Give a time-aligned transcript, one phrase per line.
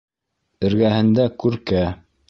[0.69, 1.89] Эргәһендә күркә...